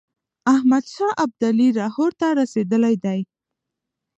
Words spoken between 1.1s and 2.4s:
ابدالي لاهور ته